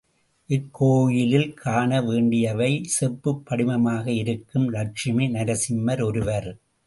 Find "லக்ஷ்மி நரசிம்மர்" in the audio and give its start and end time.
4.69-6.03